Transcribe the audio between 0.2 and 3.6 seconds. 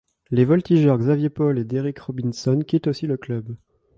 Les voltigeurs Xavier Paul et Derrick Robinson quittent aussi le club.